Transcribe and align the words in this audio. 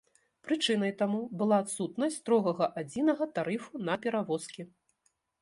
Прычынай 0.45 0.93
таму 1.01 1.19
была 1.41 1.59
адсутнасць 1.63 2.17
строгага 2.23 2.69
адзінага 2.83 3.29
тарыфу 3.37 3.85
на 3.93 4.01
перавозкі. 4.09 4.69